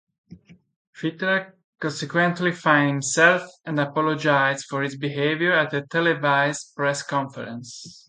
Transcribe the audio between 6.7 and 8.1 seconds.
press conference.